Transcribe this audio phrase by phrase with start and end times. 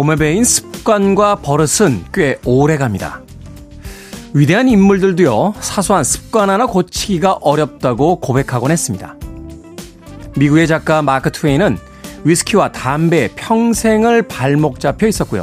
[0.00, 3.20] 몸에 배인 습관과 버릇은 꽤 오래 갑니다.
[4.32, 9.14] 위대한 인물들도요, 사소한 습관 하나 고치기가 어렵다고 고백하곤 했습니다.
[10.38, 11.76] 미국의 작가 마크 트웨이는
[12.24, 15.42] 위스키와 담배에 평생을 발목 잡혀 있었고요.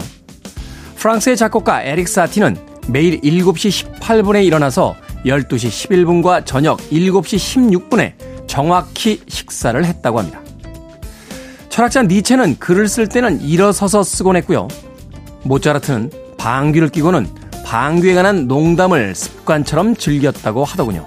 [0.95, 9.85] 프랑스의 작곡가 에릭 사티는 매일 7시 18분에 일어나서 12시 11분과 저녁 7시 16분에 정확히 식사를
[9.85, 10.46] 했다고 합니다.
[11.77, 14.67] 철학자 니체는 글을 쓸 때는 일어서서 쓰곤 했고요.
[15.43, 17.27] 모차르트는 방귀를 끼고는
[17.63, 21.05] 방귀에 관한 농담을 습관처럼 즐겼다고 하더군요.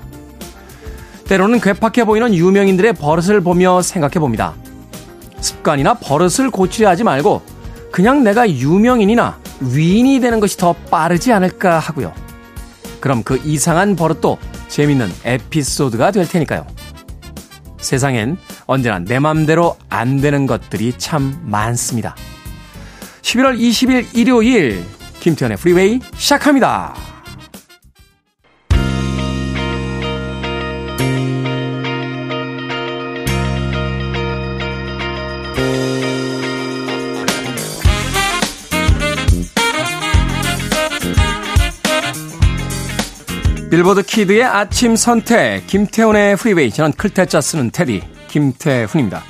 [1.26, 4.54] 때로는 괴팍해 보이는 유명인들의 버릇을 보며 생각해 봅니다.
[5.41, 7.42] 습관이나 버릇을 고치려 하지 말고
[7.91, 9.41] 그냥 내가 유명인이나
[9.72, 12.12] 위인이 되는 것이 더 빠르지 않을까 하고요.
[13.00, 16.64] 그럼 그 이상한 버릇도 재밌는 에피소드가 될 테니까요.
[17.81, 18.36] 세상엔
[18.67, 22.14] 언제나 내 맘대로 안 되는 것들이 참 많습니다.
[23.22, 24.84] 11월 20일 일요일
[25.20, 27.09] 김태현의 프리웨이 시작합니다.
[43.70, 49.22] 빌보드 키드의 아침 선택 김태훈의 프리웨이 저는 클 태 자 쓰는 태디 김태훈입니다.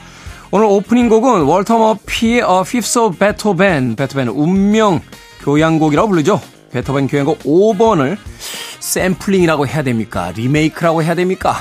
[0.50, 5.02] 오늘 오프닝 곡은 월터 머피의 A Fifth of Beethoven 베토벤 운명
[5.42, 6.40] 교향곡이라고 부르죠.
[6.73, 8.17] 베토벤 교향곡 5번을
[8.80, 10.33] 샘플링이라고 해야 됩니까?
[10.34, 11.56] 리메이크라고 해야 됩니까?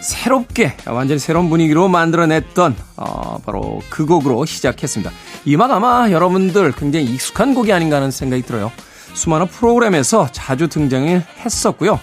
[0.00, 5.10] 새롭게 완전히 새로운 분위기로 만들어냈던 어, 바로 그 곡으로 시작했습니다.
[5.44, 8.70] 이 음악 아마 여러분들 굉장히 익숙한 곡이 아닌가 하는 생각이 들어요.
[9.16, 11.98] 수많은 프로그램에서 자주 등장을 했었고요.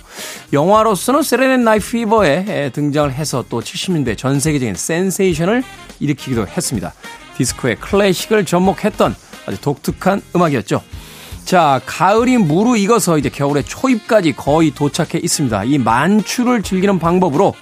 [0.52, 5.64] 영화로서는 세레넨 나이 피버에 등장을 해서 또 70년대 전 세계적인 센세이션을
[6.00, 6.94] 일으키기도 했습니다.
[7.38, 9.16] 디스코의 클래식을 접목했던
[9.46, 10.82] 아주 독특한 음악이었죠.
[11.46, 15.66] 자, 가을이 무르익어서 이제 겨울의 초입까지 거의 도착해 있습니다.
[15.66, 17.54] 이 만추를 즐기는 방법으로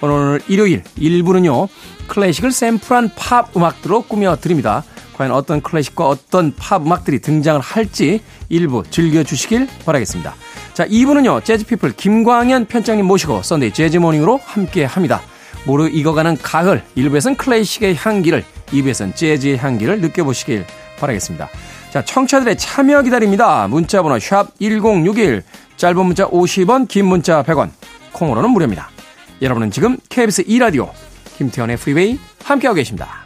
[0.00, 1.68] 오늘 일요일 1부는요,
[2.08, 4.84] 클래식을 샘플한 팝 음악들로 꾸며 드립니다.
[5.16, 10.34] 과연 어떤 클래식과 어떤 팝 음악들이 등장을 할지 일부 즐겨주시길 바라겠습니다.
[10.74, 15.22] 자, 2부는요, 재즈피플 김광현 편집장님 모시고 썬데이 재즈모닝으로 함께 합니다.
[15.64, 20.66] 무르익어가는 가을, 1부에서는 클래식의 향기를, 2부에서는 재즈의 향기를 느껴보시길
[20.98, 21.48] 바라겠습니다.
[21.90, 23.66] 자, 청취자들의 참여 기다립니다.
[23.68, 25.42] 문자번호 샵 1061,
[25.78, 27.70] 짧은 문자 50원, 긴 문자 100원,
[28.12, 28.90] 콩으로는 무료입니다.
[29.40, 30.90] 여러분은 지금 KBS 2라디오,
[31.38, 33.25] 김태현의 프리웨이 함께하고 계십니다.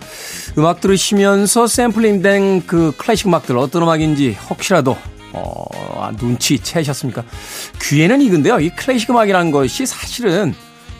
[0.57, 4.97] 음악 들으시면서 샘플링된 그 클래식 음악들 어떤 음악인지 혹시라도
[5.33, 7.23] 어, 아, 눈치 채셨습니까?
[7.81, 8.59] 귀에는 익은데요.
[8.59, 10.53] 이 클래식 음악이라는 것이 사실은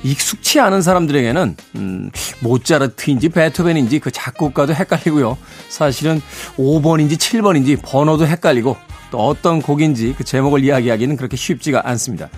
[0.04, 5.38] 익숙치 않은 사람들에게는 음, 모차르트인지 베토벤인지 그 작곡가도 헷갈리고요.
[5.70, 6.22] 사실은
[6.58, 8.78] 5번인지 7번인지 번호도 헷갈리고
[9.12, 12.30] 또 어떤 곡인지 그 제목을 이야기하기는 그렇게 쉽지가 않습니다.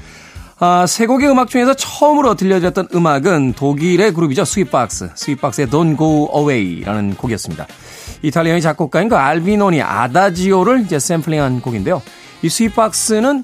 [0.59, 4.45] 아, 세 곡의 음악 중에서 처음으로 들려드렸던 음악은 독일의 그룹이죠.
[4.45, 5.09] 스윗박스.
[5.15, 7.67] 스윗박스의 Don't Go Away라는 곡이었습니다.
[8.21, 12.01] 이탈리아의 작곡가인 그 알비노니 아다지오를 이제 샘플링한 곡인데요.
[12.41, 13.43] 이 스윗박스는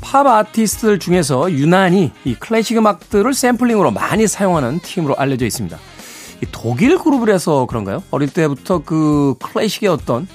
[0.00, 5.78] 팝 아티스트들 중에서 유난히 이 클래식 음악들을 샘플링으로 많이 사용하는 팀으로 알려져 있습니다.
[6.52, 8.02] 독일 그룹이라서 그런가요?
[8.10, 10.28] 어릴 때부터 그 클래식의 어떤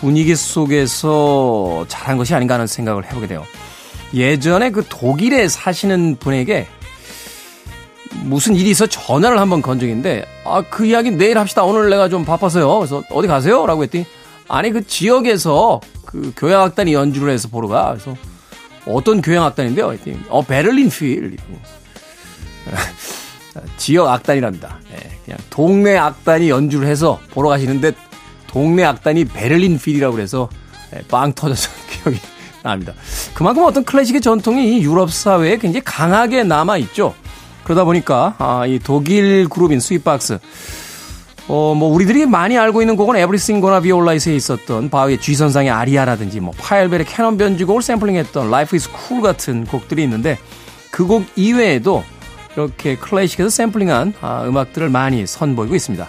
[0.00, 3.44] 분위기 속에서 자란 것이 아닌가 하는 생각을 해보게 돼요.
[4.14, 6.66] 예전에 그 독일에 사시는 분에게
[8.24, 11.64] 무슨 일이 있어 전화를 한번 건 적인데 아 그 이야기 내일 합시다.
[11.64, 12.78] 오늘 내가 좀 바빠서요.
[12.78, 13.66] 그래서 어디 가세요?
[13.66, 14.06] 라고 했더니
[14.48, 17.88] 아니 그 지역에서 그 교향악단이 연주를 해서 보러 가.
[17.90, 18.16] 그래서
[18.86, 19.92] 어떤 교향악단인데요?
[19.92, 21.36] 했더니 어 베를린 필.
[23.76, 24.78] 지역 악단이랍니다.
[24.90, 27.92] 네, 그냥 동네 악단이 연주를 해서 보러 가시는데
[28.46, 30.48] 동네 악단이 베를린 필이라고 그래서
[30.92, 32.18] 네, 빵 터져서 기억이
[32.62, 32.92] 납니다.
[33.34, 37.14] 그만큼 어떤 클래식의 전통이 유럽 사회에 굉장히 강하게 남아 있죠.
[37.64, 40.38] 그러다 보니까 아, 이 독일 그룹인 Sweetbox
[41.50, 46.40] 어, 뭐, 우리들이 많이 알고 있는 곡은 Everything's Gonna Be Alright에 있었던 바흐의 G선상의 아리아라든지,
[46.40, 50.38] 뭐, 파헬벨의 캐논 변주곡을 샘플링했던 Life is Cool 같은 곡들이 있는데,
[50.90, 52.04] 그 곡 이외에도
[52.54, 56.06] 이렇게 클래식에서 샘플링한 아, 음악들을 많이 선보이고 있습니다.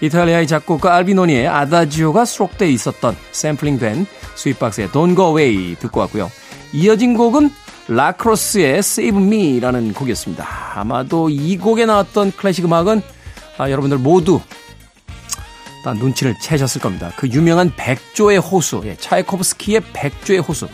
[0.00, 6.30] 이탈리아의 작곡가 알비노니의 아다지오가 수록되어 있었던 샘플링된 스윗박스의 Don't Go Away 듣고 왔고요.
[6.72, 7.50] 이어진 곡은
[7.88, 10.46] 라크로스의 Save Me라는 곡이었습니다.
[10.74, 13.02] 아마도 이 곡에 나왔던 클래식 음악은
[13.58, 14.40] 아, 여러분들 모두
[15.84, 17.12] 다 눈치를 채셨을 겁니다.
[17.16, 20.68] 그 유명한 백조의 호수, 예, 차이코프스키의 백조의 호수.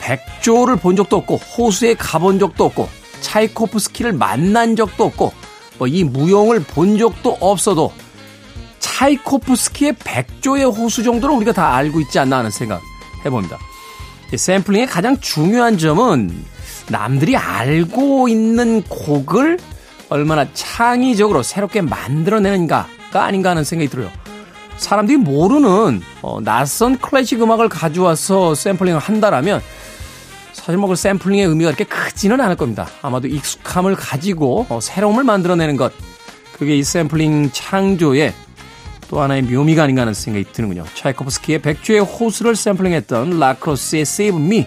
[0.00, 2.88] 백조를 본 적도 없고 호수에 가본 적도 없고
[3.20, 5.32] 차이코프스키를 만난 적도 없고
[5.78, 7.92] 뭐 이 무용을 본 적도 없어도
[8.84, 12.82] 차이코프스키의 백조의 호수 정도는 우리가 다 알고 있지 않나 하는 생각
[13.24, 13.58] 해봅니다.
[14.36, 16.44] 샘플링의 가장 중요한 점은
[16.90, 19.58] 남들이 알고 있는 곡을
[20.10, 24.10] 얼마나 창의적으로 새롭게 만들어내는가가 아닌가 하는 생각이 들어요.
[24.76, 29.62] 사람들이 모르는 어, 낯선 클래식 음악을 가져와서 샘플링을 한다라면
[30.52, 32.88] 사실 뭐 그 샘플링의 의미가 그렇게 크지는 않을 겁니다.
[33.00, 35.92] 아마도 익숙함을 가지고 어, 새로움을 만들어내는 것
[36.52, 38.34] 그게 이 샘플링 창조의
[39.14, 40.84] 또 하나의 묘미가 아닌가 하는 생각이 드는군요.
[40.92, 44.66] 차이코프스키의 백조의 호수를 샘플링했던 라크로스의 Save Me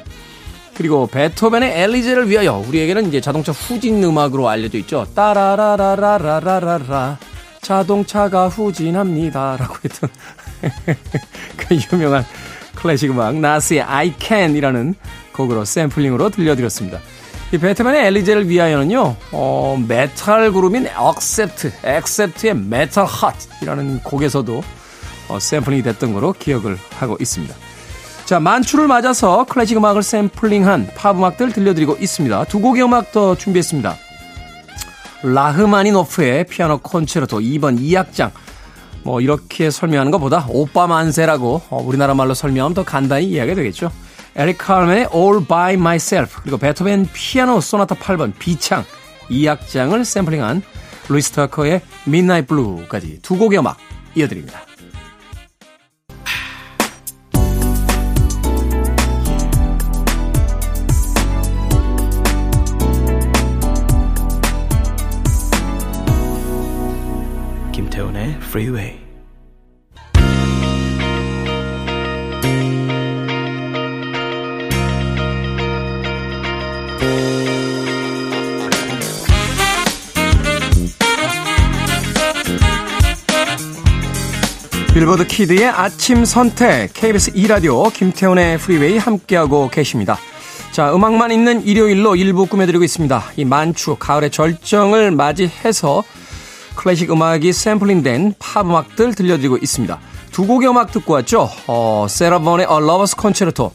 [0.73, 5.05] 그리고 베토벤의 엘리제를 위하여 우리에게는 이제 자동차 후진 음악으로 알려져 있죠.
[5.13, 7.17] 따라라라라라라라
[7.59, 9.57] 자동차가 후진합니다.
[9.57, 10.09] 라고 했던
[11.57, 12.23] 그 유명한
[12.73, 14.95] 클래식 음악 나스의 I Can이라는
[15.33, 17.01] 곡으로 샘플링으로 들려드렸습니다.
[17.53, 24.63] 이 베토벤의 엘리제를 위하여는요, 어, 메탈 그룹인 Accept, Accept의 Metal Heart라는 곡에서도
[25.29, 27.55] 어, 샘플링이 됐던 거로 기억을 하고 있습니다.
[28.25, 32.43] 자, 만추를 맞아서 클래식 음악을 샘플링한 팝 음악들 들려드리고 있습니다.
[32.45, 33.95] 두 곡의 음악 더 준비했습니다.
[35.23, 38.31] 라흐마니노프의 피아노 콘체르토 2번 2악장.
[39.03, 43.89] 뭐 이렇게 설명하는 것보다 오빠 만세라고 어, 우리나라 말로 설명하면 더 간단히 이해하게 되겠죠.
[44.37, 48.85] 에릭 칼맨의 All By Myself 그리고 베토벤 피아노 소나타 8번 B창
[49.29, 50.61] 2악장을 샘플링한
[51.09, 53.77] 루이스 터커의 Midnight Blue까지 두 곡의 음악
[54.15, 54.61] 이어드립니다.
[67.71, 69.06] 김태훈의 Freeway.
[84.97, 90.17] 빌보드 키드의 아침 선택 KBS 2라디오 김태훈의 프리웨이 함께하고 계십니다.
[90.71, 93.23] 자, 음악만 있는 일요일로 일부 꾸며드리고 있습니다.
[93.35, 96.03] 이 만추, 가을의 절정을 맞이해서
[96.75, 99.99] 클래식 음악이 샘플링된 팝 음악들 들려드리고 있습니다.
[100.31, 101.47] 두 곡의 음악 듣고 왔죠.
[101.67, 103.73] 어, 세라본의 A Lover's Concerto.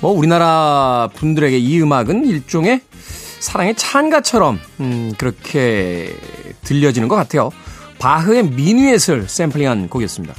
[0.00, 2.80] 뭐 우리나라 분들에게 이 음악은 일종의
[3.38, 6.16] 사랑의 찬가처럼 음, 그렇게
[6.64, 7.50] 들려지는 것 같아요.
[8.02, 10.34] 바흐의 미뉴엣을 샘플링한 곡이었습니다.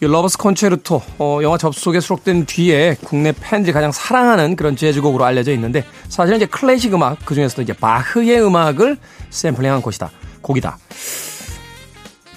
[0.00, 5.50] 이 Lover's Concerto 어, 영화 접속에 수록된 뒤에 국내 팬들이 가장 사랑하는 그런 재즈곡으로 알려져
[5.54, 8.98] 있는데 사실은 이제 클래식 음악 그 중에서도 이제 바흐의 음악을
[9.30, 10.12] 샘플링한 곡이다.
[10.42, 10.78] 곡이다.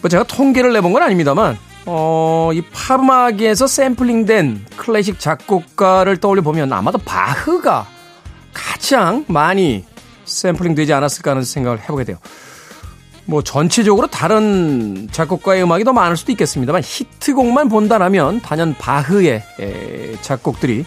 [0.02, 6.98] 뭐 제가 통계를 내본 건 아닙니다만 어, 이 팝음악에서 샘플링된 클래식 작곡가를 떠올려 보면 아마도
[6.98, 7.86] 바흐가
[8.52, 9.86] 가장 많이
[10.26, 12.18] 샘플링 되지 않았을까 하는 생각을 해보게 돼요.
[13.30, 19.44] 뭐 전체적으로 다른 작곡가의 음악이 더 많을 수도 있겠습니다만 히트곡만 본다라면 단연 바흐의
[20.22, 20.84] 작곡들이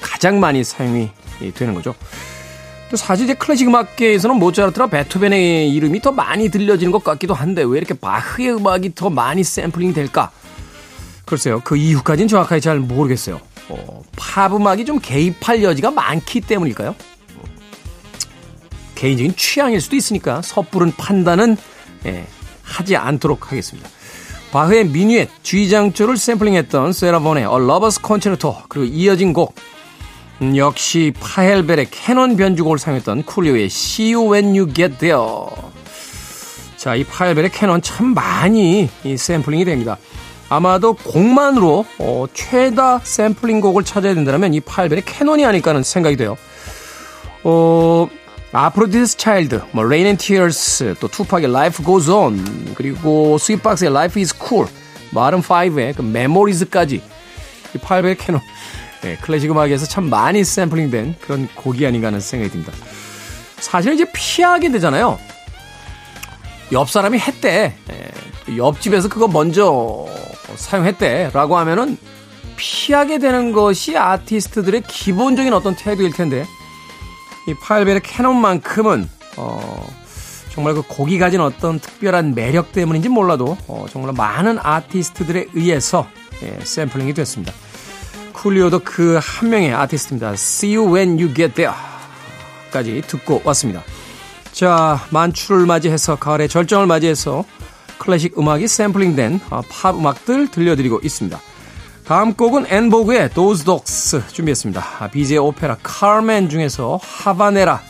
[0.00, 1.10] 가장 많이 사용이
[1.56, 1.96] 되는 거죠.
[2.90, 7.78] 또 사실 이제 클래식 음악계에서는 모차르트나 베토벤의 이름이 더 많이 들려지는 것 같기도 한데 왜
[7.78, 10.30] 이렇게 바흐의 음악이 더 많이 샘플링 될까?
[11.24, 11.60] 글쎄요.
[11.64, 13.40] 그 이유까지는 정확하게 잘 모르겠어요.
[13.70, 16.94] 어, 팝 음악이 좀 개입할 여지가 많기 때문일까요?
[19.04, 21.58] 개인적인 취향일 수도 있으니까 섣부른 판단은
[22.06, 22.24] 예,
[22.62, 23.86] 하지 않도록 하겠습니다.
[24.50, 29.54] 바흐의 미뉴엣, G장조를 샘플링했던 세라본의 A Lover's Concerto 그리고 이어진 곡
[30.40, 35.22] 음, 역시 파헬벨의 캐논 변주곡을 사용했던 쿨리오의 See You When You Get There
[36.78, 39.98] 자, 이 파헬벨의 캐논 참 많이 이 샘플링이 됩니다.
[40.48, 46.38] 아마도 곡만으로 어, 최다 샘플링 곡을 찾아야 된다면 이 파헬벨의 캐논이 아닐까 하는 생각이 돼요.
[47.42, 48.08] 어,
[48.56, 54.68] Aphrodite's Child, Rain and Tears, 또 투팍의 Life Goes On, 그리고 스윗박스의 Life is Cool,
[55.10, 55.96] Maroon 5의
[56.70, 57.00] 그
[57.82, 58.40] 이 파헬벨의 캐논
[59.02, 62.72] 네, 클래식 음악에서 참 많이 샘플링된 그런 곡이 아닌가 하는 생각이 듭니다.
[63.58, 65.18] 사실 이제 피하게 되잖아요.
[66.70, 67.74] 옆 사람이 했대.
[67.88, 68.10] 네,
[68.56, 70.06] 옆집에서 그거 먼저
[70.54, 71.98] 사용했대 라고 하면은
[72.56, 76.46] 피하게 되는 것이 아티스트들의 기본적인 어떤 태도일 텐데
[77.46, 79.86] 이 파일벨의 캐논만큼은 어,
[80.50, 86.06] 정말 그 곡이 가진 어떤 특별한 매력 때문인지 몰라도 어, 정말 많은 아티스트들에 의해서
[86.42, 87.52] 예, 샘플링이 됐습니다.
[88.32, 90.32] 쿨리오도 그 한 명의 아티스트입니다.
[90.34, 91.74] See you when you get there
[92.70, 93.82] 까지 듣고 왔습니다.
[94.52, 97.44] 자, 만추를 맞이해서 가을의 절정을 맞이해서
[97.98, 101.40] 클래식 음악이 샘플링된 아, 팝 음악들 들려드리고 있습니다.
[102.06, 105.08] 다음 곡은 앤보그의 Those Dogs 준비했습니다.
[105.10, 107.80] 비제 오페라 카르멘 중에서 하바네라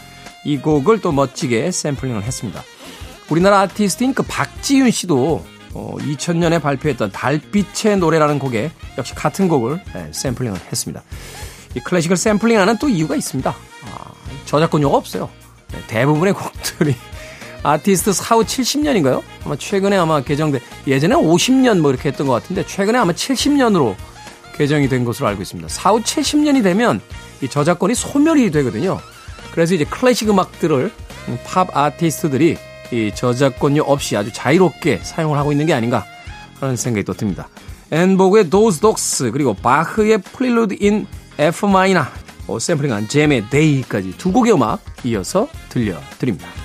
[0.45, 2.63] 이 곡을 또 멋지게 샘플링을 했습니다.
[3.29, 5.45] 우리나라 아티스트인 그 박지윤 씨도
[5.75, 11.03] 어, 2000년에 발표했던 달빛의 노래라는 곡에 역시 같은 곡을 네, 샘플링을 했습니다.
[11.75, 13.51] 이 클래식을 샘플링하는 또 이유가 있습니다.
[13.51, 14.13] 아,
[14.45, 15.29] 저작권료가 없어요.
[15.73, 16.95] 네, 대부분의 곡들이
[17.65, 19.23] 아티스트 사후 70년인가요?
[19.45, 23.97] 아마 최근에 아마 개정돼 예전에 50년 뭐 이렇게 했던 것 같은데 최근에 아마 70년으로
[24.57, 25.69] 개정이 된 것으로 알고 있습니다.
[25.69, 27.01] 사후 70년이 되면
[27.43, 29.01] 이 저작권이 소멸이 되거든요.
[29.53, 30.93] 그래서 이제 클래식 음악들을
[31.47, 32.57] 팝 아티스트들이
[32.93, 36.05] 이 저작권료 없이 아주 자유롭게 사용을 하고 있는 게 아닌가
[36.61, 37.49] 하는 생각이 또 듭니다.
[37.91, 41.07] En Vogue의 Those Dogs 그리고 바흐의 Prelude in
[41.39, 42.05] F minor
[42.61, 46.64] 샘플링한 잼의 Day까지 두 곡의 음악 이어서 들려드립니다.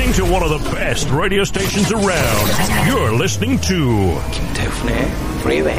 [0.00, 2.48] Listening to one of the best radio stations around.
[2.88, 4.96] You're listening to 김태훈의
[5.40, 5.78] Freeway.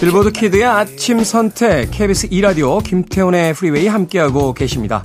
[0.00, 5.00] 빌보드 키드의 아침 선택 KBS 2라디오 김태훈의 프리웨이 함께하고 계십니다.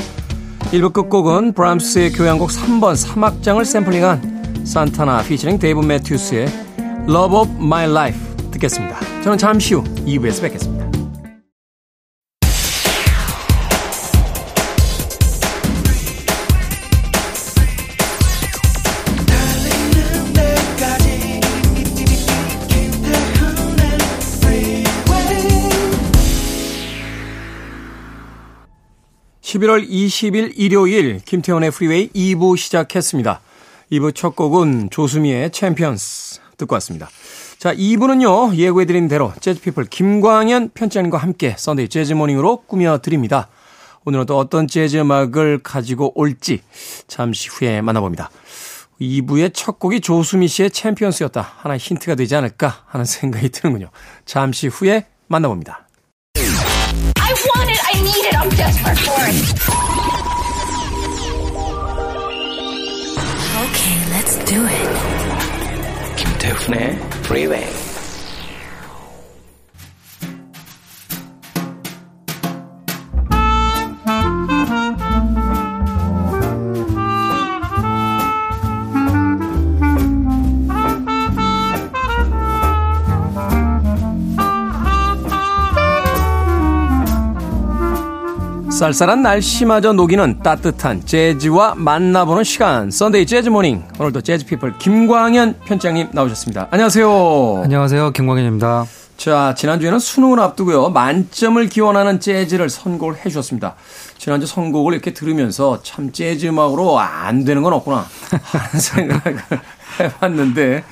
[0.71, 6.47] 1부 끝곡은 브람스의 교향곡 3번 3악장을 샘플링한 산타나 피처링 데이브 매튜스의
[7.07, 8.99] Love of My Life 듣겠습니다.
[9.21, 10.80] 저는 잠시 후 2부에서 뵙겠습니다.
[29.51, 33.41] (11월 20일) 일요일 김태훈의 프리웨이 2부 시작했습니다.
[33.91, 37.09] 2부 첫 곡은 조수미의 챔피언스 듣고 왔습니다.
[37.57, 43.49] 자, 2부는요, 예고해드린 대로 재즈피플 김광현 편집장님과 함께 Sunday Jazz Morning으로 꾸며드립니다.
[44.05, 46.61] 오늘은 또 어떤 재즈 음악을 가지고 올지
[47.07, 48.31] 잠시 후에 만나봅니다.
[49.01, 51.55] 2부의 첫 곡이 조수미 씨의 Champions였다.
[51.57, 53.89] 하나 힌트가 되지 않을까 하는 생각이 드는군요.
[54.25, 55.87] 잠시 후에 만나봅니다.
[57.40, 57.80] I want it.
[57.82, 58.34] I need it.
[58.38, 59.36] I'm desperate for it.
[63.64, 66.16] Okay, let's do it.
[66.16, 67.89] 김태훈의 Freeway.
[88.81, 96.07] 쌀쌀한 날씨마저 녹이는 따뜻한 재즈와 만나보는 시간 Sunday Jazz Morning 오늘도 재즈 피플 김광현 편집장님
[96.13, 96.67] 나오셨습니다.
[96.71, 97.61] 안녕하세요.
[97.63, 98.09] 안녕하세요.
[98.09, 98.87] 김광현입니다.
[99.17, 103.75] 자 지난주에는 수능을 앞두고요 만점을 기원하는 재즈를 선곡을 해 주셨습니다.
[104.17, 109.37] 지난주 선곡을 이렇게 들으면서 참 재즈 음악으로 안 되는 건 없구나 하는 생각을
[109.99, 110.83] 해봤는데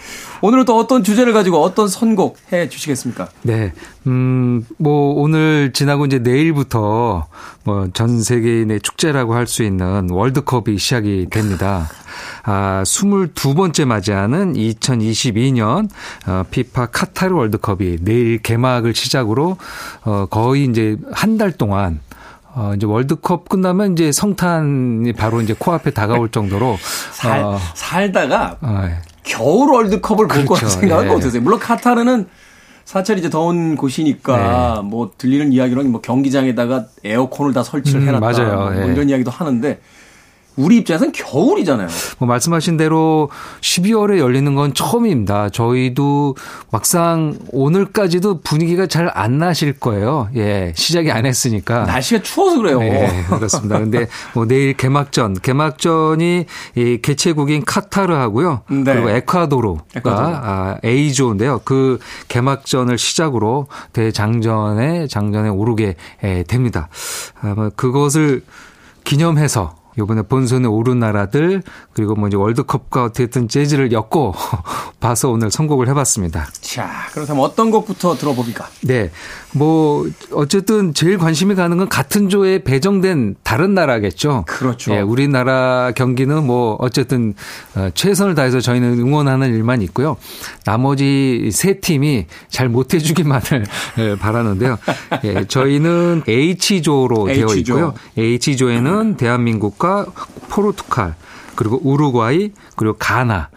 [0.41, 3.27] 오늘은 또 어떤 주제를 가지고 어떤 선곡 해 주시겠습니까?
[3.41, 3.73] 네.
[4.07, 7.27] 음, 뭐, 오늘 지나고 이제 내일부터
[7.65, 11.89] 뭐 전 세계인의 축제라고 할 수 있는 월드컵이 시작이 됩니다.
[12.43, 15.89] 아, 22번째 맞이하는 2022년
[16.27, 19.57] 어, 피파 카타르 월드컵이 내일 개막을 시작으로
[20.05, 21.99] 어, 거의 이제 한 달 동안
[22.53, 26.77] 어, 이제 월드컵 끝나면 이제 성탄이 바로 이제 코앞에 다가올 정도로
[27.13, 28.97] 살, 어, 살다가 어, 예.
[29.29, 30.47] 겨울 월드컵을 볼 그렇죠.
[30.47, 31.09] 거라는 생각은 예.
[31.11, 31.41] 어떠세요?
[31.41, 32.27] 물론 카타르는
[32.83, 38.71] 사찰 이제 더운 곳이니까 뭐 들리는 이야기로는 뭐 경기장에다가 에어컨을 다 설치를 음, 해놨다 맞아요.
[38.71, 38.91] 뭐 예.
[38.91, 39.79] 이런 이야기도 하는데
[40.59, 41.87] 우리 입장에서는 겨울이잖아요.
[42.17, 43.29] 뭐 말씀하신 대로
[43.61, 45.49] 12월에 열리는 건 처음입니다.
[45.49, 46.35] 저희도
[46.71, 50.29] 막상 오늘까지도 분위기가 잘 안 나실 거예요.
[50.35, 51.85] 예, 시작이 안 했으니까.
[51.85, 52.79] 날씨가 추워서 그래요.
[52.79, 53.79] 네, 그렇습니다.
[53.79, 58.61] 근데 뭐 내일 개막전, 개막전이 이 개최국인 카타르하고요.
[58.69, 58.83] 네.
[58.83, 60.15] 그리고 에콰도르가 에콰도르.
[60.35, 61.61] 아, A조인데요.
[61.65, 66.89] 그 개막전을 시작으로 대장전에 장전에 오르게 예, 됩니다.
[67.41, 68.43] 아마 그것을
[69.03, 71.61] 기념해서 이번에 본선에 오른 나라들
[71.93, 74.33] 그리고 뭐 이제 월드컵과 어쨌든 재즈를 엮고
[74.99, 76.47] 봐서 오늘 선곡을 해봤습니다.
[76.61, 78.67] 자, 그렇다면 어떤 곡부터 들어봅니까?
[78.81, 79.11] 네.
[79.53, 84.43] 뭐, 어쨌든 제일 관심이 가는 건 같은 조에 배정된 다른 나라겠죠.
[84.47, 84.93] 그렇죠.
[84.93, 87.33] 예, 우리나라 경기는 뭐, 어쨌든,
[87.75, 90.17] 어, 최선을 다해서 저희는 응원하는 일만 있고요.
[90.65, 93.65] 나머지 세 팀이 잘 못해주기만을
[93.97, 94.77] 예, 바라는데요.
[95.23, 97.55] 예, 저희는 H조로 되어 H조.
[97.57, 97.93] 있고요.
[98.17, 99.88] H조에는 대한민국과
[100.49, 101.15] 포르투갈,
[101.55, 103.49] 그리고 우루과이, 그리고 가나.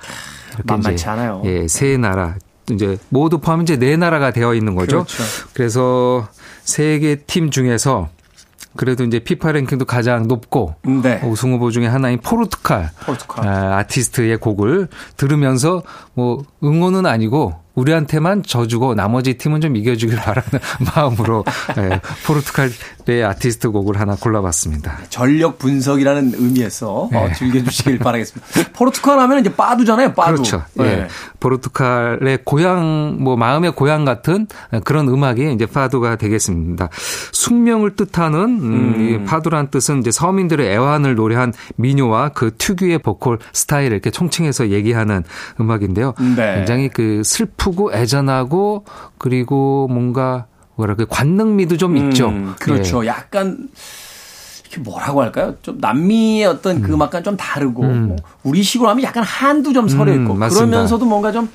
[0.49, 1.43] 이렇게 만만치 이제, 않아요.
[1.45, 2.37] 예, 세 나라.
[2.71, 5.05] 이제 모두 포함 이제 네 나라가 되어 있는 거죠.
[5.05, 5.23] 그렇죠.
[5.53, 6.29] 그래서
[6.65, 8.09] 세계 팀 중에서
[8.77, 11.21] 그래도 이제 피파 랭킹도 가장 높고 네.
[11.25, 13.47] 우승 후보 중에 하나인 포르투갈, 포르투갈.
[13.47, 15.83] 아, 아티스트의 곡을 들으면서
[16.15, 20.49] 뭐 응원은 아니고 우리한테만 져주고 나머지 팀은 좀 이겨주길 바라는
[20.95, 21.45] 마음으로
[21.79, 22.71] 예, 포르투갈
[23.09, 24.99] 의 아티스트 곡을 하나 골라봤습니다.
[25.09, 27.33] 전력 분석이라는 의미에서 어, 네.
[27.33, 28.71] 즐겨주시길 바라겠습니다.
[28.73, 30.35] 포르투갈 하면 이제 빠두잖아요, 빠두.
[30.35, 30.63] 그렇죠.
[30.75, 30.85] 네.
[30.85, 31.09] 예.
[31.41, 34.47] 포르투갈의 고향, 뭐, 마음의 고향 같은
[34.85, 36.91] 그런 음악이 이제 파두가 되겠습니다.
[37.33, 43.93] 숙명을 뜻하는, 음, 이 파두란 뜻은 이제 서민들의 애환을 노래한 민요와 그 특유의 보컬 스타일을
[43.95, 45.25] 이렇게 총칭해서 얘기하는
[45.61, 46.15] 음악인데요.
[46.37, 46.57] 네.
[46.57, 48.85] 굉장히 그 슬프고 애잔하고
[49.19, 50.47] 그리고 뭔가
[50.83, 52.29] 뭐랄까 관능미도 좀 있죠.
[52.29, 53.05] 음, 그렇죠.
[53.05, 53.09] 예.
[53.09, 53.69] 약간
[54.81, 55.55] 뭐라고 할까요?
[55.63, 60.35] 좀 남미의 어떤 그 음악과는 좀 다르고 뭐 우리식으로 하면 약간 한도 좀 서려 있고
[60.35, 60.49] 음.
[60.49, 61.49] 그러면서도 뭔가 좀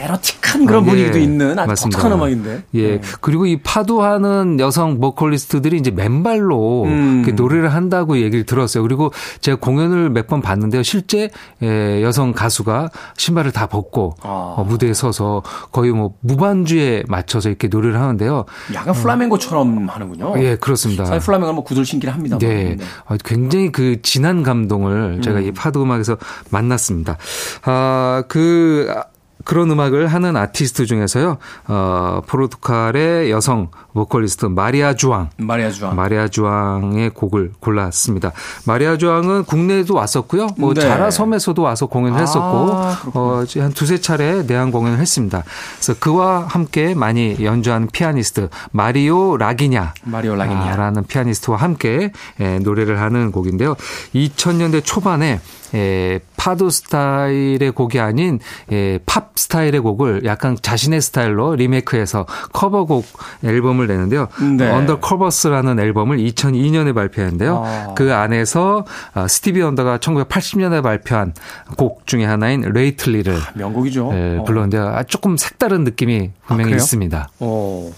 [0.00, 0.90] 에로틱한 그런 아, 예.
[0.90, 1.98] 분위기도 있는 아주 맞습니다.
[1.98, 2.62] 독특한 음악인데.
[2.74, 2.90] 예.
[2.96, 3.00] 네.
[3.20, 7.32] 그리고 이 파도하는 여성 보컬리스트들이 이제 맨발로 음.
[7.36, 8.82] 노래를 한다고 얘기를 들었어요.
[8.82, 10.84] 그리고 제가 공연을 몇 번 봤는데요.
[10.84, 11.28] 실제
[11.60, 14.54] 예, 여성 가수가 신발을 다 벗고 아.
[14.58, 15.42] 어, 무대에 서서
[15.72, 18.44] 거의 뭐 무반주에 맞춰서 이렇게 노래를 하는데요.
[18.74, 20.34] 약간 플라멩고처럼 하는군요.
[20.38, 21.04] 예, 그렇습니다.
[21.04, 22.38] 사실 플라멩고는 뭐 구들 신기를 합니다만.
[22.38, 22.76] 네.
[23.06, 26.16] 어, 굉장히 그 진한 감동을 제가 이 파두 음악에서
[26.50, 27.16] 만났습니다.
[27.64, 29.02] 아, 그, 아,
[29.50, 35.28] 그런 음악을 하는 아티스트 중에서요, 어, 포르투갈의 여성 보컬리스트 마리아 주앙.
[35.38, 35.96] 마리아 주앙.
[35.96, 38.30] 마리아 주앙의 곡을 골랐습니다.
[38.64, 40.50] 마리아 주앙은 국내에도 왔었고요.
[40.56, 40.82] 뭐 네.
[40.82, 43.12] 자라 섬에서도 와서 공연을 아, 했었고 그렇군요.
[43.14, 45.42] 어, 한 두세 차례 내한 공연을 했습니다.
[45.74, 50.76] 그래서 그와 함께 많이 연주한 피아니스트 마리오 라기냐 마리오 라기냐.
[50.76, 53.74] 라는 피아니스트와 함께 예, 노래를 하는 곡인데요.
[54.14, 55.40] 2000년대 초반에
[55.74, 58.40] 예, 파두 스타일의 곡이 아닌
[58.72, 63.06] 예, 팝 스타일의 곡을 약간 자신의 스타일로 리메이크해서 커버곡
[63.44, 64.28] 앨범을 내는데요.
[64.56, 64.70] 네.
[64.70, 67.62] Undercovers라는 앨범을 2002년에 발표했는데요.
[67.64, 67.94] 아.
[67.94, 71.34] 그 안에서 어, 스티비 원더가 1980년에 발표한
[71.76, 74.10] 곡 중에 하나인 Lately를 명곡이죠.
[74.14, 74.44] 예, 어.
[74.44, 74.86] 불렀는데요.
[74.88, 76.76] 아, 조금 색다른 느낌이 분명히 그래요?
[76.76, 77.28] 있습니다.
[77.40, 77.90] 어.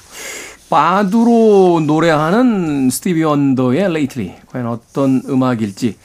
[0.70, 5.98] 파두로 노래하는 스티비 원더의 Lately 과연 어떤 음악일지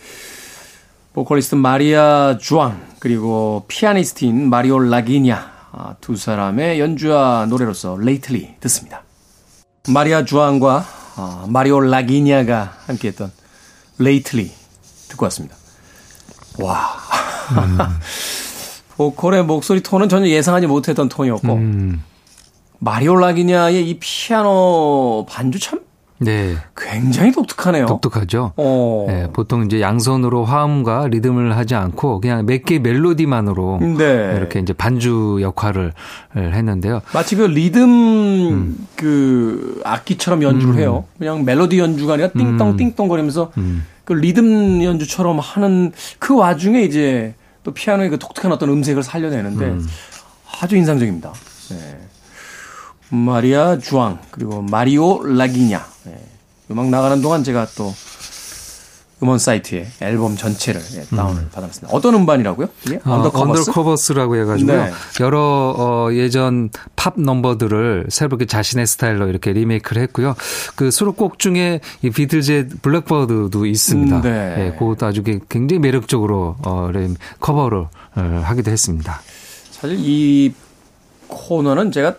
[1.17, 9.01] 보컬리스트 마리아 주앙 그리고 피아니스트인 마리오 라기냐 아, 두 사람의 연주와 노래로서 Lately 듣습니다.
[9.89, 13.31] 마리아 주앙과 아, 마리오 라기냐가 함께했던
[13.97, 14.51] Lately
[15.07, 15.55] 듣고 왔습니다.
[16.59, 16.95] 와.
[18.97, 22.03] 보컬의 목소리 톤은 전혀 예상하지 못했던 톤이었고 음,
[22.77, 25.79] 마리오 라기냐의 이 피아노 반주 참
[26.19, 26.55] 네.
[26.75, 27.85] 굉장히 독특하네요.
[27.85, 28.53] 독특하죠.
[28.57, 29.05] 어.
[29.07, 34.33] 네, 보통 이제 양손으로 화음과 리듬을 하지 않고 그냥 몇 개의 멜로디만으로 네.
[34.37, 35.93] 이렇게 이제 반주 역할을
[36.35, 37.01] 했는데요.
[37.13, 41.05] 마치 그 리듬 그 악기처럼 연주를 해요.
[41.17, 43.51] 그냥 멜로디 연주가 아니라 띵동 띵동 거리면서
[44.03, 49.75] 그 리듬 연주처럼 하는 그 와중에 이제 또 피아노의 그 독특한 어떤 음색을 살려내는데
[50.61, 51.33] 아주 인상적입니다.
[51.69, 51.97] 네.
[53.09, 56.23] 마리아 주앙 그리고 마리오 라기냐 네.
[56.71, 57.93] 음악 나가는 동안 제가 또
[59.23, 61.87] 음원 사이트에 앨범 전체를 예, 다운을 받아놨습니다.
[61.95, 62.67] 어떤 음반이라고요?
[62.67, 63.61] 어, Undercovers?
[63.71, 64.83] Undercovers라고 해가지고요.
[64.85, 64.91] 네.
[65.21, 70.35] 여러 어, 예전 팝 넘버들을 새롭게 자신의 스타일로 이렇게 리메이크를 했고요.
[70.75, 74.17] 그 수록곡 중에 이 비틀즈의 Blackbird도 있습니다.
[74.17, 74.55] 음, 네.
[74.67, 79.19] 예, 그것도 아주 굉장히 매력적으로 어, 리- 커버를 어, 하기도 했습니다.
[79.71, 80.53] 사실 이
[81.27, 82.17] 코너는 제가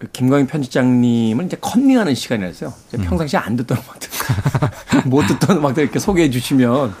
[0.00, 2.72] 그 김광현 편집장님을 이제 컨닝하는 시간이라서요.
[2.90, 4.08] 제가 평상시에 안 듣던 음악들,
[5.06, 6.94] 못 듣던 음악들 이렇게 소개해 주시면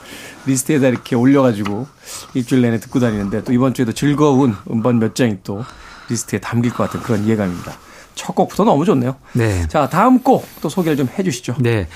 [0.46, 1.86] 리스트에다 이렇게 올려가지고
[2.34, 5.64] 일주일 내내 듣고 다니는데 또 이번 주에도 즐거운 음반 몇 장이 또
[6.10, 7.72] 리스트에 담길 것 같은 그런 예감입니다.
[8.14, 9.16] 첫 곡부터 너무 좋네요.
[9.32, 9.66] 네.
[9.68, 11.56] 자, 다음 곡 또 소개를 좀 해 주시죠.
[11.60, 11.88] 네.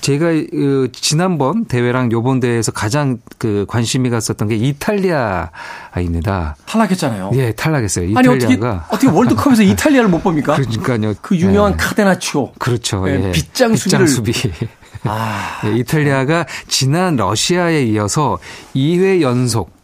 [0.00, 6.56] 제가 그 지난번 대회랑 요번 대회에서 가장 그 관심이 갔었던 게 이탈리아입니다.
[6.66, 7.30] 탈락했잖아요.
[7.34, 8.16] 예, 탈락했어요.
[8.16, 10.54] 아니 어떻게 이탈리아가 어떻게 월드컵에서 이탈리아를 못 봅니까?
[10.54, 11.14] 그러니까요.
[11.20, 11.76] 그 유명한 예.
[11.76, 12.52] 카데나치오.
[12.58, 13.08] 그렇죠.
[13.08, 13.32] 예, 예.
[13.32, 14.32] 빗장 수비를 수비.
[15.04, 18.38] 아, 예, 이탈리아가 지난 러시아에 이어서
[18.74, 19.80] 2회 연속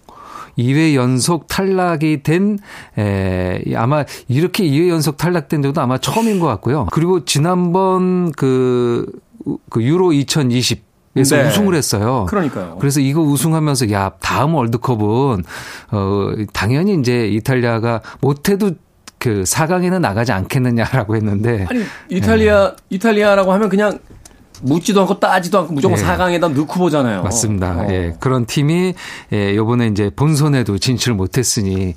[0.58, 2.58] 2회 연속 탈락이 된
[2.98, 6.86] 에, 아마 이렇게 2회 연속 탈락된 적도 아마 처음인 것 같고요.
[6.92, 9.06] 그리고 지난번 그,
[9.70, 11.48] 그 유로 2020 에서 네.
[11.48, 12.26] 우승을 했어요.
[12.28, 12.76] 그러니까요.
[12.78, 15.44] 그래서 이거 우승하면서 야 다음 월드컵은
[15.92, 18.72] 어 당연히 이제 이탈리아가 못해도
[19.18, 23.98] 그 4강에는 나가지 않겠느냐라고 했는데 아니 이탈리아 이탈리아라고 하면 그냥
[24.62, 26.02] 묻지도 않고 따지도 않고 무조건 예.
[26.02, 27.22] 4강에다 넣고 보잖아요.
[27.22, 27.72] 맞습니다.
[27.72, 27.86] 어.
[27.90, 28.14] 예.
[28.20, 28.94] 그런 팀이
[29.32, 31.94] 예, 요번에 이제 본선에도 진출을 못 했으니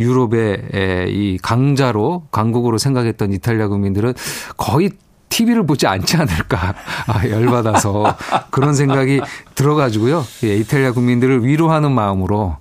[0.00, 4.14] 유럽의 예, 이 강자로 강국으로 생각했던 이탈리아 국민들은
[4.56, 4.90] 거의
[5.28, 6.74] TV를 보지 않지 않을까.
[7.06, 8.16] 아, 열받아서
[8.50, 9.20] 그런 생각이
[9.54, 10.24] 들어가지고요.
[10.44, 12.56] 예, 이탈리아 국민들을 위로하는 마음으로,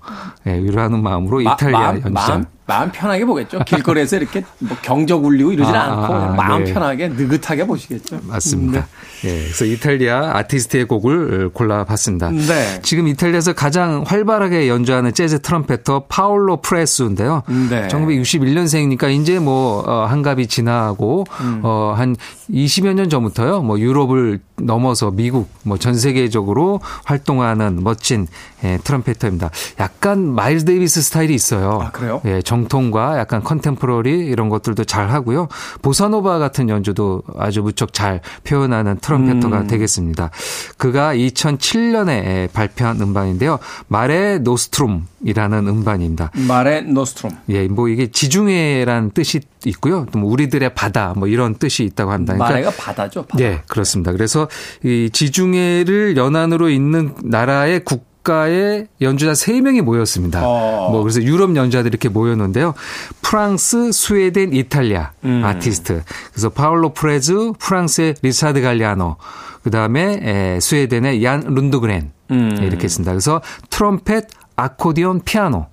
[0.48, 2.14] 예, 위로하는 마음으로 마- 이탈리아 마음, 연장.
[2.14, 3.60] 마음, 마음 편하게 보겠죠.
[3.66, 6.74] 길거리에서 이렇게 뭐 경적 울리고 이러진 아, 않고 아, 마음 네.
[6.74, 8.20] 편하게 느긋하게 보시겠죠.
[8.24, 8.88] 맞습니다.
[9.24, 12.30] 예, 그래서 이탈리아 아티스트의 곡을 골라봤습니다.
[12.32, 12.82] 네.
[12.82, 17.44] 지금 이탈리아에서 가장 활발하게 연주하는 재즈 트럼페터 파올로 프레스인데요.
[17.70, 17.88] 네.
[17.88, 21.62] 1961년생이니까 이제 뭐 어, 한갑이 지나고 음.
[21.64, 22.18] 어, 한
[22.52, 23.62] 20여 년 전부터요.
[23.62, 28.28] 뭐 유럽을 넘어서 미국 뭐 전 세계적으로 활동하는 멋진
[28.64, 29.52] 예, trumpeter입니다.
[29.80, 31.80] 약간 마일스 데이비스 스타일이 있어요.
[31.84, 32.20] 아, 그래요?
[32.26, 35.48] 예, 정통과 약간 contemporary 이런 것들도 잘 하고요.
[35.84, 39.68] 보사노바 같은 연주도 아주 무척 잘 표현하는 trumpeter가 음.
[39.68, 40.32] 되겠습니다.
[40.78, 43.60] 그가 2007년에 발표한 음반인데요.
[43.88, 46.32] Mare Nostrum이라는 음반입니다.
[46.48, 47.38] Mare Nostrum.
[47.50, 50.06] 예, 뭐 이게 지중해란 뜻이 있고요.
[50.12, 52.34] 또 뭐 우리들의 바다 뭐 이런 뜻이 있다고 합니다.
[52.34, 53.22] 그러니까 mare가 바다죠.
[53.24, 53.38] 바다.
[53.44, 54.12] 네, 그렇습니다.
[54.12, 54.47] 그래서
[54.84, 60.42] 이 지중해를 연안으로 있는 나라의 국 가의 연주자 3명이 모였습니다.
[60.46, 60.90] 어.
[60.92, 62.74] 뭐 그래서 유럽 연주자들이 이렇게 모였는데요.
[63.22, 65.44] 프랑스, 스웨덴, 이탈리아 음.
[65.46, 66.04] 아티스트.
[66.34, 69.16] 그래서 파울로 프레즈, 프랑스의 리차드 갈리아노,
[69.64, 72.60] 그다음에 에, 스웨덴의 얀 룬드그렌 음.
[72.62, 73.14] 이렇게 했습니다.
[73.14, 75.68] 그래서 트럼펫, 아코디언, 피아노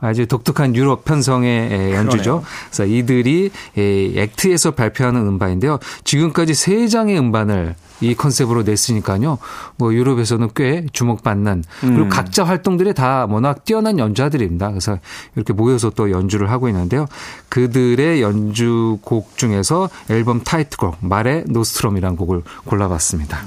[0.00, 2.42] 아주 독특한 유럽 편성의 에, 연주죠.
[2.66, 5.78] 그래서 이들이 에, 액트에서 발표하는 음반인데요.
[6.04, 9.36] 지금까지 세 장의 음반을 이 컨셉으로 냈으니까요.
[9.76, 12.08] 뭐 유럽에서는 꽤 주목받는 그리고 음.
[12.08, 14.70] 각자 활동들이 다 워낙 뛰어난 연주자들입니다.
[14.70, 14.98] 그래서
[15.36, 17.06] 이렇게 모여서 또 연주를 하고 있는데요.
[17.50, 23.38] 그들의 연주곡 중에서 앨범 타이틀곡 Mare Nostrum이라는 곡을 골라봤습니다.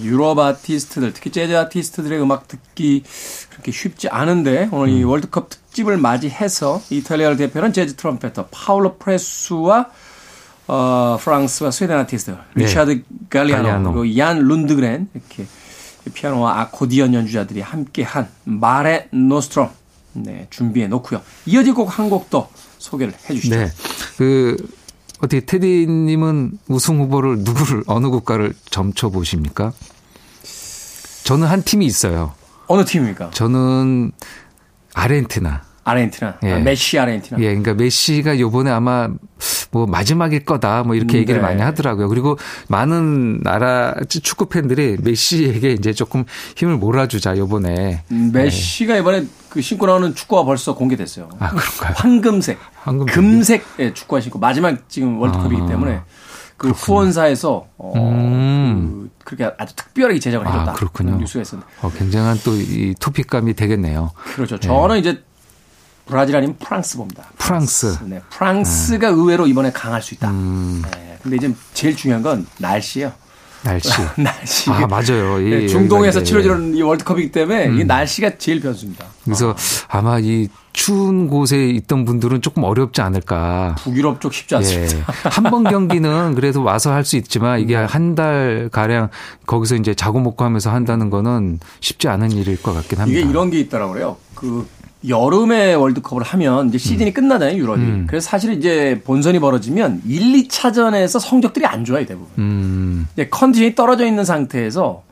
[0.00, 3.04] 유럽 아티스트들, 특히 재즈 아티스트들의 음악 듣기
[3.50, 4.98] 그렇게 쉽지 않은데 오늘 음.
[4.98, 9.86] 이 월드컵 특집을 맞이해서 이탈리아를 대표하는 재즈 trumpeter 파울로 프레수와
[10.68, 13.68] 어, 프랑스와 스웨덴 아티스트 리차드 갈리아노, 네.
[13.70, 13.92] 갈리아노.
[13.94, 15.46] 그리고 얀 룬드그렌 이렇게
[16.14, 19.70] 피아노와 아코디언 연주자들이 함께한 Mare Nostrum
[20.14, 21.22] 네, 준비해 놓고요.
[21.46, 23.56] 이어질 곡 한 곡 더 소개를 해 주시죠.
[23.56, 23.70] 네.
[24.18, 24.56] 그
[25.18, 29.72] 어떻게 테디님은 우승 후보를 누구를 어느 국가를 점쳐 보십니까?
[31.24, 32.34] 저는 한 팀이 있어요.
[32.66, 33.30] 어느 팀입니까?
[33.30, 34.12] 저는
[34.94, 35.62] 아르헨티나.
[35.84, 36.38] 아르헨티나.
[36.44, 36.52] 예.
[36.52, 37.40] 아, 메시 아르헨티나.
[37.40, 39.08] 예, 그러니까 메시가 요번에 아마
[39.72, 41.46] 뭐 마지막일 거다 뭐 이렇게 음, 얘기를 네.
[41.46, 42.08] 많이 하더라고요.
[42.08, 46.24] 그리고 많은 나라 축구 팬들이 메시에게 이제 조금
[46.56, 48.04] 힘을 몰아주자 요번에.
[48.12, 51.28] 음, 메시가 이번에 그 신고 나오는 축구화 벌써 공개됐어요.
[51.38, 51.94] 아, 그런가요?
[51.96, 53.14] 황금색, 황금색이요?
[53.14, 56.00] 금색 의 축구화 신고 마지막 지금 월드컵이기 아, 때문에
[56.62, 59.10] 그 후원사에서 어, 음.
[59.24, 60.70] 그, 그렇게 아주 특별하게 제작을 해줬다.
[60.72, 61.16] 아, 그렇군요.
[61.16, 64.12] 뉴스가 있었는데 어, 굉장한 또 이 토픽감이 되겠네요.
[64.34, 64.58] 그렇죠.
[64.58, 65.22] 저는 이제
[66.06, 67.24] 브라질 아니면 프랑스 봅니다.
[67.38, 67.98] 프랑스.
[68.04, 70.30] 네, 프랑스가 의외로 이번에 강할 수 있다.
[70.30, 70.82] 음.
[70.92, 73.12] 네, 근데 이제 제일 중요한 건 날씨예요.
[73.62, 73.90] 날씨.
[74.20, 74.70] 날씨.
[74.70, 75.40] 아, 맞아요.
[75.40, 79.06] 이 네, 중동에서 치러지는 이 월드컵이기 때문에 이 날씨가 제일 변수입니다.
[79.24, 79.54] 그래서
[79.88, 83.76] 아마 이 추운 곳에 있던 분들은 조금 어렵지 않을까.
[83.78, 84.58] 북유럽 쪽 쉽지 예.
[84.58, 85.12] 않습니다.
[85.30, 87.84] 한번 경기는 그래도 와서 할 수 있지만 이게 네.
[87.84, 89.08] 한달 가량
[89.46, 93.18] 거기서 이제 자고 먹고 하면서 한다는 거는 쉽지 않은 일일 것 같긴 합니다.
[93.20, 93.92] 이게 이런 게 있더라고요.
[93.92, 94.16] 그래요.
[94.34, 94.66] 그
[95.08, 97.12] 여름에 월드컵을 하면 이제 시즌이 음.
[97.12, 98.06] 끝나잖아요, 유럽이.
[98.06, 102.28] 그래서 사실 이제 본선이 벌어지면 1, 2차전에서 성적들이 안 좋아요, 대부분.
[102.38, 103.08] 음.
[103.14, 105.02] 이제 컨디션이 떨어져 있는 상태에서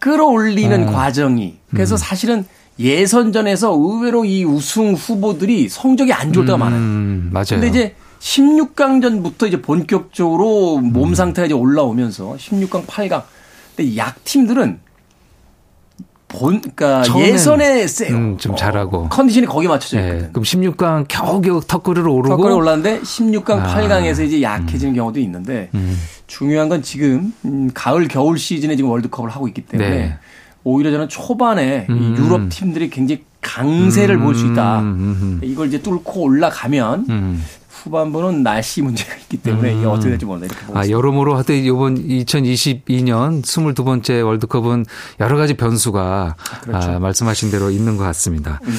[0.00, 1.56] 끌어올리는 과정이.
[1.70, 2.44] 그래서 사실은
[2.78, 6.80] 예선전에서 의외로 이 우승 후보들이 성적이 안 좋을 때가 많아요.
[6.80, 7.60] 음, 맞아요.
[7.60, 10.92] 근데 이제 16강전부터 이제 본격적으로 음.
[10.92, 13.22] 몸 상태가 이제 올라오면서 16강, 8강.
[13.76, 14.80] 근데 약 팀들은
[16.28, 18.14] 본, 그러니까 처음엔, 예선에 세요.
[18.14, 19.08] 음, 좀 잘하고.
[19.08, 20.32] 컨디션이 거기 맞춰져 예, 있거든.
[20.32, 23.74] 그럼 16강 겨우겨우 턱걸이로 오르고 턱걸이 올랐는데 16강, 아.
[23.74, 25.70] 8강에서 이제 약해지는 경우도 있는데
[26.26, 30.18] 중요한 건 지금 음, 가을 겨울 시즌에 지금 월드컵을 하고 있기 때문에 네.
[30.68, 32.16] 오히려 저는 초반에 이 음.
[32.18, 34.80] 유럽 팀들이 굉장히 강세를 볼수 있다.
[34.80, 34.84] 음,
[35.22, 37.44] 음, 이걸 이제 뚫고 올라가면 음.
[37.68, 40.90] 후반부는 날씨 문제가 있기 때문에 이게 어떻게 될지 모른다 아, 있습니다.
[40.90, 44.84] 여러모로 하여튼 이번 2022년 22번째 월드컵은
[45.20, 46.90] 여러 가지 변수가 그렇죠.
[46.90, 48.60] 아, 말씀하신 대로 있는 것 같습니다.
[48.64, 48.72] 네.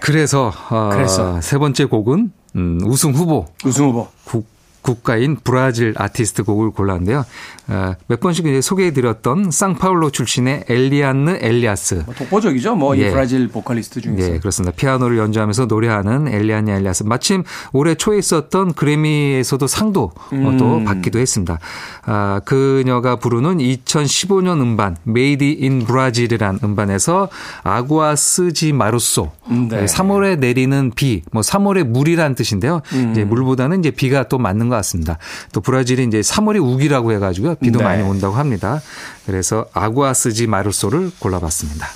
[0.00, 1.40] 그래서, 어, 그래서.
[1.40, 4.08] 세 번째 곡은 음, 우승 후보 우승 후보.
[4.24, 4.46] 국,
[4.82, 7.24] 국가인 브라질 아티스트 곡을 골랐는데요.
[7.68, 12.02] 어, 몇 번씩 이제 소개해드렸던 상파울로 출신의 엘리안느 엘리아스.
[12.04, 12.74] 뭐 독보적이죠.
[12.74, 13.10] 뭐이 예.
[13.10, 14.34] 브라질 보컬리스트 중에서.
[14.34, 14.74] 예, 그렇습니다.
[14.76, 17.04] 피아노를 연주하면서 노래하는 엘리안느 엘리아스.
[17.04, 20.84] 마침 올해 초에 있었던 그래미에서도 상도 어, 또 음.
[20.84, 21.58] 받기도 했습니다.
[22.04, 27.28] 아, 그녀가 부르는 2015년 음반 Made in Brazil이란 음반에서
[27.62, 29.30] Águas de Março.
[29.50, 29.84] 음, 네.
[29.84, 32.80] 3월에 내리는 비, 뭐 3월의 물이란 뜻인데요.
[32.92, 33.12] 음.
[33.12, 35.18] 이제 물보다는 이제 비가 또 맞는 것 같습니다.
[35.52, 37.56] 또 브라질이 이제 3월이 우기라고 해가지고요.
[37.56, 37.84] 비도 네.
[37.84, 38.80] 많이 온다고 합니다.
[39.26, 41.86] 그래서 Águas de Março를 골라봤습니다.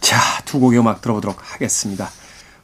[0.00, 2.10] 자, 두 곡의 음악 들어보도록 하겠습니다.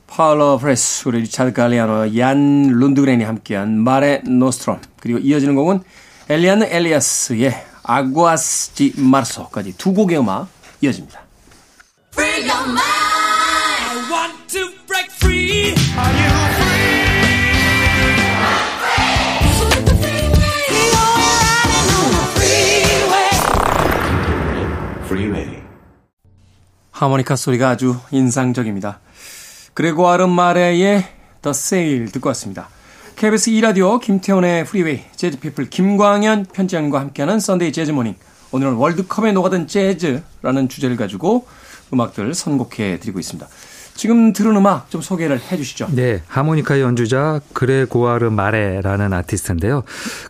[0.08, 4.80] 파울로 프레스, 우리 리차드 갈리아노, 얀 룬드그렌이 함께한 Mare Nostrum.
[4.98, 5.82] 그리고 이어지는 곡은
[6.28, 7.54] 엘리아느 엘리아스의
[7.84, 10.48] Águas de Março까지 두 곡의 음악
[10.80, 11.20] 이어집니다.
[26.96, 29.00] 하모니카 소리가 아주 인상적입니다.
[29.74, 31.06] 그레고아르 마레의
[31.42, 32.70] The Sail 듣고 왔습니다.
[33.16, 38.14] KBS 2라디오 김태훈의 Freeway 재즈피플 김광현 편집장과 함께하는 Sunday Jazz Morning
[38.50, 41.46] 오늘은 월드컵에 녹아든 재즈라는 주제를 가지고
[41.92, 43.46] 음악들 선곡해 드리고 있습니다.
[43.96, 45.88] 지금 들은 음악 좀 소개를 해 주시죠.
[45.92, 49.82] 네, 하모니카 연주자 그레고아르 마레라는 아티스트인데요.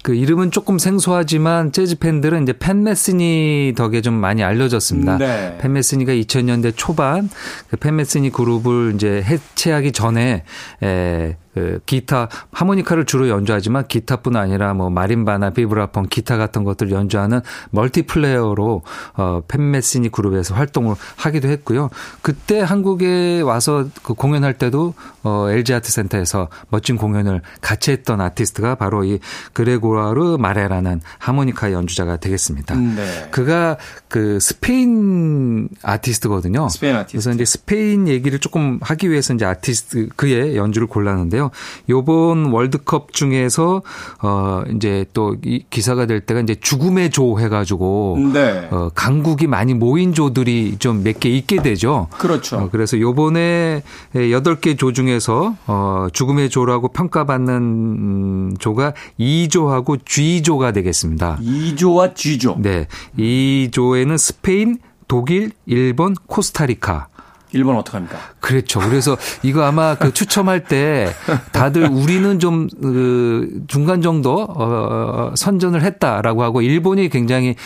[0.02, 5.18] 그 이름은 조금 생소하지만 재즈 팬들은 이제 팻 메스니 덕에 좀 많이 알려졌습니다.
[5.18, 5.58] 네.
[5.60, 7.28] 팻 메스니가 2000년대 초반
[7.70, 10.44] 그 팻 메스니 그룹을 이제 해체하기 전에
[10.82, 11.45] 에, 그
[11.86, 17.40] 기타 하모니카를 주로 연주하지만 기타뿐 아니라 뭐 마림바나 비브라폰 기타 같은 것들 연주하는
[17.70, 18.82] 멀티플레이어로
[19.14, 21.90] 어 팻 메시니 그룹에서 활동을 하기도 했고요.
[22.22, 28.74] 그때 한국에 와서 그 공연할 때도 어 LG 아트 센터에서 멋진 공연을 같이 했던 아티스트가
[28.76, 29.18] 바로 이
[29.52, 32.74] 그레고아르 마레라는 하모니카 연주자가 되겠습니다.
[32.74, 33.28] 네.
[33.30, 33.76] 그가
[34.08, 36.68] 그 스페인 아티스트거든요.
[36.68, 37.12] 스페인 아티스트.
[37.12, 41.45] 그래서 이제 스페인 얘기를 조금 하기 위해서 이제 아티스트 그의 연주를 골랐는데요.
[41.88, 43.82] 요번 월드컵 중에서
[44.22, 48.68] 어 이제 또 이 기사가 될 때가 이제 죽음의 조 해가지고 네.
[48.70, 52.08] 어 강국이 많이 모인 조들이 좀 몇 개 있게 되죠.
[52.18, 52.56] 그렇죠.
[52.56, 53.82] 어, 그래서 요번에
[54.30, 61.38] 여덟 개 조 중에서 어 죽음의 조라고 평가받는 음, 조가 2조하고 G조가 되겠습니다.
[61.42, 62.56] 2조와 G조.
[62.58, 62.86] 네.
[63.16, 64.78] 이 조에는 스페인,
[65.08, 67.08] 독일, 일본, 코스타리카.
[67.56, 68.16] 일본 어떡합니까?
[68.40, 68.80] 그렇죠.
[68.80, 71.12] 그래서 이거 아마 그 추첨할 때
[71.52, 77.56] 다들 우리는 좀, 그, 중간 정도, 어, 선전을 했다라고 하고 일본이 굉장히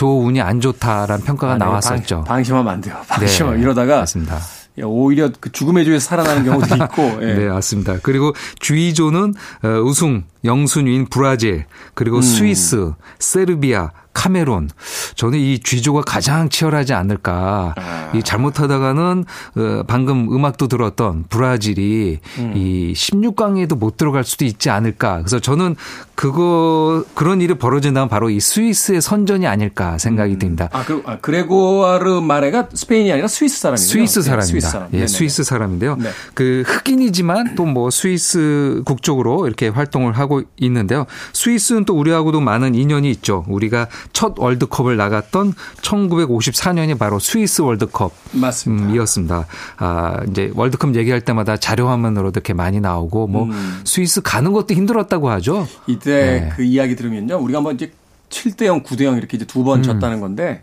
[0.00, 2.16] 운이 안 좋다라는 평가가 아니, 나왔었죠.
[2.16, 2.96] 방, 방심하면 안 돼요.
[3.08, 4.36] 방심하면 네, 이러다가 맞습니다.
[4.78, 7.18] 야, 오히려 그 죽음의 조에서 살아나는 경우도 있고.
[7.22, 7.34] 예.
[7.34, 7.98] 네, 맞습니다.
[8.02, 9.34] 그리고 G조는
[9.64, 12.22] 어, 우승 영순위인 브라질, 그리고 음.
[12.22, 14.68] 스위스, 세르비아, 카메론.
[15.14, 17.74] 저는 이 G조가 가장 치열하지 않을까.
[17.78, 18.10] 아.
[18.14, 19.24] 이 잘못하다가는
[19.56, 22.52] 어, 방금 음악도 들었던 브라질이 음.
[22.54, 25.18] 이 16강에도 못 들어갈 수도 있지 않을까.
[25.18, 25.76] 그래서 저는
[26.14, 30.68] 그거 그런 일이 벌어진다면 바로 이 스위스의 선전이 아닐까 생각이 듭니다.
[30.72, 33.86] 아, 그, 아, 그레고아르 마레가 스페인이 아니라 스위스 사람이에요.
[33.86, 34.46] 스위스 사람입니다.
[34.50, 34.88] 스위스 사람.
[34.92, 35.06] 예, 네네.
[35.06, 35.96] 스위스 사람인데요.
[35.96, 36.10] 네.
[36.34, 41.06] 그 흑인이지만 또 뭐 스위스 국적으로 이렇게 활동을 하고 있는데요.
[41.32, 43.44] 스위스는 또 우리하고도 많은 인연이 있죠.
[43.48, 48.12] 우리가 첫 월드컵을 나갔던 1954년이 바로 스위스 월드컵.
[48.32, 48.86] 맞습니다.
[48.86, 49.46] 음, 이었습니다.
[49.78, 53.80] 아, 이제 월드컵 얘기할 때마다 자료 화면으로도 이렇게 많이 나오고 뭐 음.
[53.84, 55.66] 스위스 가는 것도 힘들었다고 하죠.
[55.86, 56.52] 이때 네.
[56.56, 57.36] 그 이야기 들으면요.
[57.38, 57.92] 우리가 한번 이제
[58.30, 59.64] 7대 0, 9대 0 이렇게 이제 두 음.
[59.64, 60.62] 번 졌다는 건데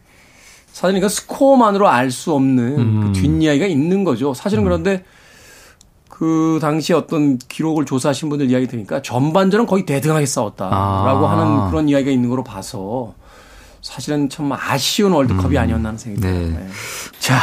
[0.71, 3.01] 사실 이거 스코어만으로 알 수 없는 음.
[3.13, 4.33] 그 뒷이야기가 있는 거죠.
[4.33, 5.03] 사실은 그런데
[6.07, 11.31] 그 당시 어떤 기록을 조사하신 분들 이야기 들으니까 전반전은 거의 대등하게 싸웠다라고 아.
[11.31, 13.13] 하는 그런 이야기가 있는 거로 봐서
[13.87, 16.33] 사실은 참 아쉬운 월드컵이 아니었나 하는 생각이 네.
[16.33, 16.59] 듭니다.
[16.59, 16.67] 네.
[17.19, 17.39] 자,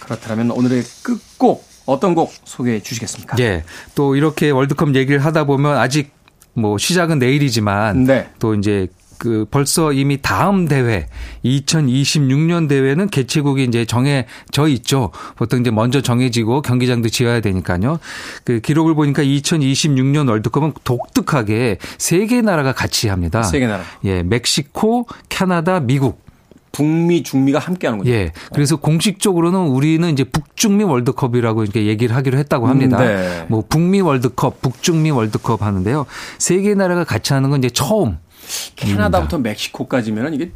[0.00, 3.36] 그렇다면 오늘의 끝곡 어떤 곡 소개해 주시겠습니까?
[3.40, 3.64] 예.
[3.94, 6.10] 또 이렇게 월드컵 얘기를 하다 보면 아직
[6.54, 8.30] 뭐 시작은 내일이지만 네.
[8.38, 11.06] 또 이제 그 벌써 이미 다음 대회
[11.44, 15.10] 2026년 대회는 개최국이 이제 정해져 있죠.
[15.36, 17.98] 보통 이제 먼저 정해지고 경기장도 지어야 되니까요.
[18.44, 23.42] 그 기록을 보니까 2026년 월드컵은 독특하게 세 개 나라가 같이 합니다.
[23.42, 23.82] 세 개 나라.
[24.04, 26.24] 예, 멕시코, 캐나다, 미국.
[26.72, 28.10] 북미, 중미가 함께 하는 거죠.
[28.10, 28.32] 예.
[28.52, 32.98] 그래서 공식적으로는 우리는 이제 북중미 월드컵이라고 이렇게 얘기를 하기로 했다고 합니다.
[33.00, 33.46] 음, 네.
[33.48, 36.04] 뭐 북미 월드컵, 북중미 월드컵 하는데요.
[36.38, 38.18] 세 개 나라가 같이 하는 건 이제 처음.
[38.76, 40.50] 캐나다부터 멕시코까지면 이게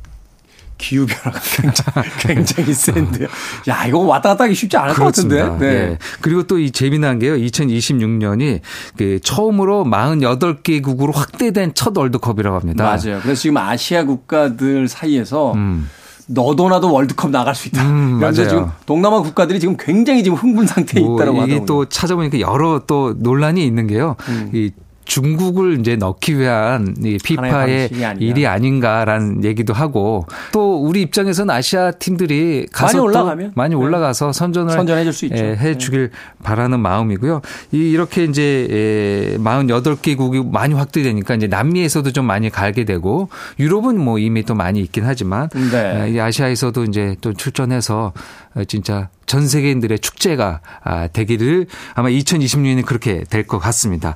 [0.81, 3.27] 기후 변화가 굉장히, 굉장히 센데요.
[3.69, 5.37] 야, 이거 왔다 갔다 하기 쉽지 않을 그렇습니다.
[5.45, 5.67] 것 같은데.
[5.67, 5.75] 네.
[5.93, 5.99] 예.
[6.21, 7.35] 그리고 또 이 재미난 게요.
[7.35, 8.61] 2026년이
[8.97, 12.85] 그 처음으로 48개국으로 확대된 첫 월드컵이라고 합니다.
[12.85, 13.21] 맞아요.
[13.23, 15.89] 그래서 지금 아시아 국가들 사이에서 음.
[16.29, 17.83] 너도 나도 월드컵 나갈 수 있다.
[17.83, 18.49] 음, 그래서 맞아요.
[18.51, 21.67] 지금 동남아 국가들이 지금 굉장히 지금 흥분 상태에 뭐 있다라고 이게 하더라고요.
[21.67, 24.15] 또 찾아보니까 여러 또 논란이 있는 게요.
[24.29, 24.51] 음.
[24.53, 24.71] 이
[25.09, 27.91] 중국을 이제 넣기 위한 이 피파의.
[28.21, 33.53] 일이 아닌가라는 얘기도 하고 또 우리 입장에서는 아시아 팀들이 가서 많이 또 올라가면?
[33.57, 33.81] 많이 네.
[33.81, 35.35] 올라가서 선전을 선전해 줄 수 있죠.
[35.43, 35.51] 네.
[35.51, 36.11] 예, 해 주길
[36.43, 37.41] 바라는 마음이고요.
[37.73, 44.19] 이 이렇게 이제 예, 48개국이 많이 확대되니까 이제 남미에서도 좀 많이 갈게 되고 유럽은 뭐
[44.19, 46.05] 이미 또 많이 있긴 하지만 네.
[46.07, 48.13] 예, 이 아시아에서도 이제 또 출전해서
[48.55, 54.15] 어, 진짜 전 세계인들의 축제가 아, 되기를 아마 2026년에 그렇게 될 것 같습니다.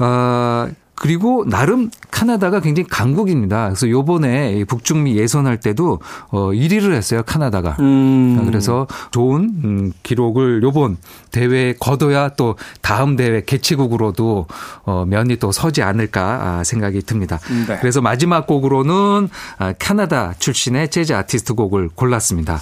[0.00, 0.68] 어,
[1.00, 3.68] 그리고 나름 카나다가 굉장히 강국입니다.
[3.68, 7.76] 그래서 요번에 이 북중미 예선할 때도 어 1위를 했어요, 카나다가.
[7.80, 8.42] 음.
[8.44, 10.98] 그래서 좋은 음, 기록을 요번
[11.30, 14.46] 대회에 거둬야 또 다음 대회 개최국으로도
[14.84, 17.38] 어 면이 또 서지 않을까 아, 생각이 듭니다.
[17.66, 17.78] 네.
[17.80, 22.60] 그래서 마지막 곡으로는 아, 캐나다 출신의 재즈 아티스트 곡을 골랐습니다.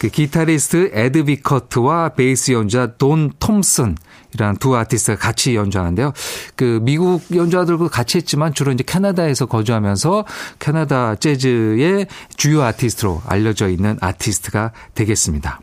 [0.00, 3.94] 그 기타리스트 에드 비커트와 베이스 연주자 돈 톰슨
[4.36, 6.12] 이라는 두 아티스트가 같이 연주하는데요.
[6.54, 10.24] 그 미국 연주자들과 같이 했지만 주로 이제 캐나다에서 거주하면서
[10.58, 15.60] 캐나다 재즈의 주요 아티스트로 알려져 있는 아티스트가 되겠습니다.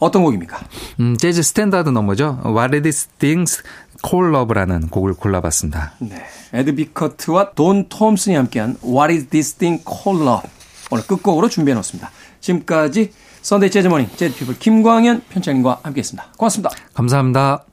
[0.00, 0.58] 어떤 곡입니까?
[1.00, 2.40] 음, 재즈 스탠다드 넘버죠.
[2.46, 3.62] What is this thing
[4.04, 5.92] called love라는 곡을 골라봤습니다.
[5.98, 6.24] 네.
[6.52, 10.50] 에드 비커트와 돈 톰슨이 함께한 What is this thing called love?
[10.90, 12.10] 오늘 끝곡으로 준비해 놓습니다.
[12.40, 16.32] 지금까지 썬데이 재즈 모닝 재즈 피플 김광현 편집장님과 함께했습니다.
[16.36, 16.70] 고맙습니다.
[16.94, 17.64] 감사합니다.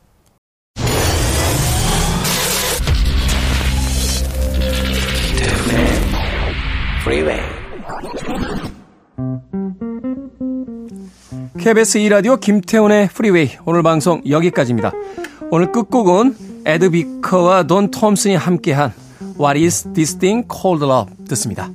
[7.01, 7.39] Freeway.
[11.58, 14.91] KBS 2라디오 김태훈의 프리웨이 오늘 방송 여기까지입니다.
[15.51, 18.93] 오늘 끝곡은 에드 비커트와 돈 톰슨이 함께한
[19.39, 21.69] What is this thing called love 듣습니다.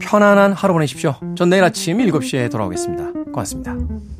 [0.00, 1.14] 편안한 하루 보내십시오.
[1.34, 3.23] 전 내일 아침 7시에 돌아오겠습니다.
[3.34, 4.13] 고맙습니다.